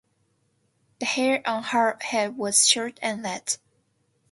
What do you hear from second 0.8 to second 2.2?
The hair on her